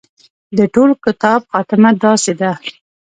د 0.57 0.59
ټول 0.73 0.89
کتاب 1.05 1.39
خاتمه 1.51 1.91
داسې 2.03 2.33
ده. 2.39 2.51